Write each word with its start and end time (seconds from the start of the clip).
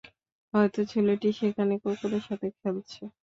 হয়তো 0.53 0.81
ছেলেটি 0.91 1.29
সেখানে 1.39 1.73
কুকুরের 1.83 2.23
সাথে 2.27 2.47
খেলছে। 2.59 3.01